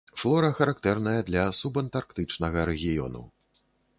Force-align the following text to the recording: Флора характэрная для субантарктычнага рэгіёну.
Флора 0.19 0.47
характэрная 0.59 1.19
для 1.27 1.43
субантарктычнага 1.59 2.63
рэгіёну. 2.73 3.23